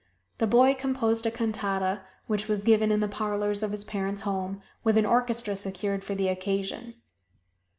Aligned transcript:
The 0.39 0.47
boy 0.47 0.73
composed 0.73 1.27
a 1.27 1.29
cantata, 1.29 2.01
which 2.25 2.47
was 2.47 2.63
given 2.63 2.91
in 2.91 3.01
the 3.01 3.07
parlors 3.07 3.61
of 3.61 3.69
his 3.71 3.83
parents' 3.85 4.23
home, 4.23 4.59
with 4.83 4.97
an 4.97 5.05
orchestra 5.05 5.55
secured 5.55 6.03
for 6.03 6.15
the 6.15 6.27
occasion. 6.27 6.95